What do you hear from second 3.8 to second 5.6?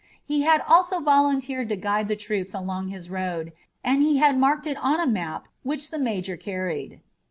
and he had marked it on a map